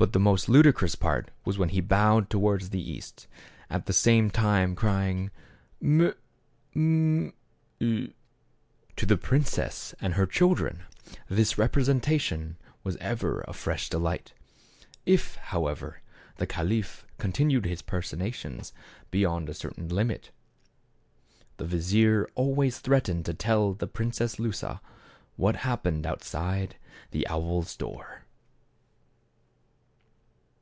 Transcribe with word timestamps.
But 0.00 0.12
the 0.12 0.20
most 0.20 0.48
ludicrous 0.48 0.94
part 0.94 1.32
was 1.44 1.58
when 1.58 1.70
he 1.70 1.80
bowed 1.80 2.30
towards 2.30 2.70
the 2.70 2.80
east, 2.80 3.26
at 3.68 3.86
the 3.86 3.92
same 3.92 4.30
time 4.30 4.76
crying 4.76 5.32
"Mu— 5.80 6.12
M— 6.76 7.32
u." 7.80 8.12
To 8.94 9.04
the 9.06 9.16
princess 9.16 9.96
and 10.00 10.14
her 10.14 10.24
children, 10.24 10.84
this 11.28 11.54
repre 11.54 11.84
sentation 11.92 12.54
was 12.84 12.96
ever 12.98 13.40
a 13.48 13.52
fresh 13.52 13.88
delight. 13.90 14.34
If, 15.04 15.34
however, 15.34 16.00
the 16.36 16.46
caliph 16.46 17.04
continued 17.18 17.64
his 17.64 17.82
personations 17.82 18.72
beyond 19.10 19.48
a 19.48 19.52
certain 19.54 19.88
limit 19.88 20.30
the 21.56 21.64
vizier 21.66 22.30
always 22.36 22.78
threatened 22.78 23.24
to 23.26 23.34
tell 23.34 23.72
the 23.74 23.88
Princess 23.88 24.36
Lusa 24.36 24.78
what 25.34 25.56
happened 25.66 26.06
outside 26.06 26.76
the 27.10 27.26
owl's 27.26 27.74
door. 27.74 28.22